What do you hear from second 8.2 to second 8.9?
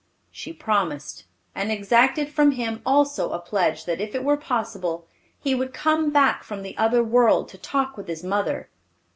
mother.